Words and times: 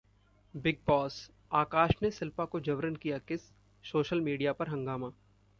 Bigg 0.55 0.79
Boss: 0.87 1.17
Akash 1.51 1.91
ने 2.01 2.11
शिल्पा 2.11 2.45
को 2.45 2.59
जबरन 2.59 2.95
किया 2.95 3.17
किस, 3.17 3.41
सोशल 3.83 4.21
मीडिया 4.21 4.53
पर 4.53 4.69
हंगामा 4.69 5.11